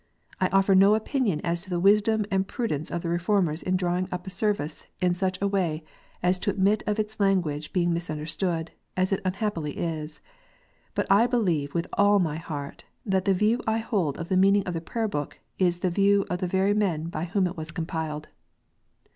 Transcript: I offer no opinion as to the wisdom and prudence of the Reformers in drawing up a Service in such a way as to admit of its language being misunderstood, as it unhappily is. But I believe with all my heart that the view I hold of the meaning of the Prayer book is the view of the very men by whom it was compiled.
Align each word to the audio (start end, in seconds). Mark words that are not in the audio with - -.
I 0.39 0.47
offer 0.47 0.73
no 0.73 0.95
opinion 0.95 1.41
as 1.41 1.61
to 1.61 1.69
the 1.69 1.79
wisdom 1.79 2.25
and 2.31 2.47
prudence 2.47 2.89
of 2.89 3.03
the 3.03 3.09
Reformers 3.09 3.61
in 3.61 3.77
drawing 3.77 4.07
up 4.11 4.25
a 4.25 4.31
Service 4.31 4.87
in 4.99 5.13
such 5.13 5.39
a 5.39 5.47
way 5.47 5.83
as 6.23 6.39
to 6.39 6.49
admit 6.49 6.81
of 6.87 6.97
its 6.97 7.19
language 7.19 7.71
being 7.71 7.93
misunderstood, 7.93 8.71
as 8.97 9.13
it 9.13 9.21
unhappily 9.23 9.77
is. 9.77 10.19
But 10.95 11.05
I 11.11 11.27
believe 11.27 11.75
with 11.75 11.85
all 11.93 12.17
my 12.17 12.37
heart 12.37 12.83
that 13.05 13.25
the 13.25 13.35
view 13.35 13.61
I 13.67 13.77
hold 13.77 14.17
of 14.17 14.29
the 14.29 14.35
meaning 14.37 14.63
of 14.65 14.73
the 14.73 14.81
Prayer 14.81 15.07
book 15.07 15.37
is 15.59 15.81
the 15.81 15.91
view 15.91 16.25
of 16.31 16.39
the 16.39 16.47
very 16.47 16.73
men 16.73 17.03
by 17.09 17.25
whom 17.25 17.45
it 17.45 17.55
was 17.55 17.69
compiled. 17.69 18.27